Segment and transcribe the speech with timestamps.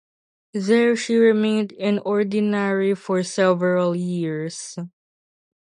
[0.55, 4.75] There she remained in ordinary for several years.